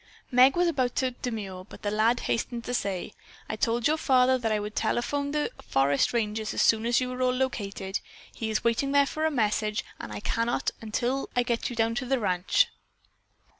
[0.31, 3.13] Meg was about to demur, but the lad hastened to say:
[3.47, 7.11] "I told your father that I would telephone the forest ranger as soon as you
[7.11, 7.99] all were located.
[8.33, 12.05] He is waiting there for a message, and I cannot until I get you to
[12.07, 12.67] the ranch."